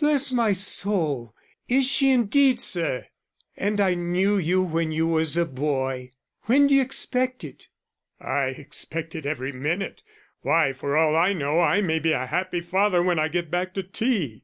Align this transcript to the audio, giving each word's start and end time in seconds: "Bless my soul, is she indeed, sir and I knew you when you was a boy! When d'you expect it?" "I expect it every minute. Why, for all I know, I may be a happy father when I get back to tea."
"Bless 0.00 0.32
my 0.32 0.50
soul, 0.50 1.32
is 1.68 1.86
she 1.86 2.10
indeed, 2.10 2.58
sir 2.58 3.06
and 3.56 3.80
I 3.80 3.94
knew 3.94 4.36
you 4.36 4.64
when 4.64 4.90
you 4.90 5.06
was 5.06 5.36
a 5.36 5.44
boy! 5.44 6.10
When 6.46 6.66
d'you 6.66 6.82
expect 6.82 7.44
it?" 7.44 7.68
"I 8.20 8.46
expect 8.46 9.14
it 9.14 9.26
every 9.26 9.52
minute. 9.52 10.02
Why, 10.40 10.72
for 10.72 10.96
all 10.96 11.14
I 11.14 11.34
know, 11.34 11.60
I 11.60 11.82
may 11.82 12.00
be 12.00 12.10
a 12.10 12.26
happy 12.26 12.62
father 12.62 13.00
when 13.00 13.20
I 13.20 13.28
get 13.28 13.48
back 13.48 13.72
to 13.74 13.84
tea." 13.84 14.42